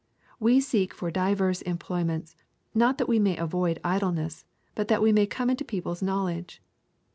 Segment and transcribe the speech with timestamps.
[0.39, 2.35] We seek for divers employments,
[2.73, 6.59] not that we may avoid idleness, but that we may come into people's knowledge.